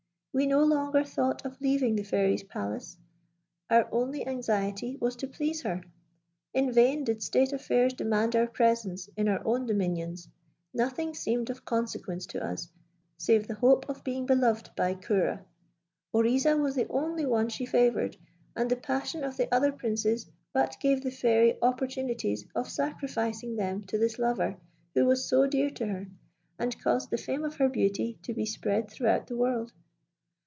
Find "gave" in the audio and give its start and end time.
20.79-21.01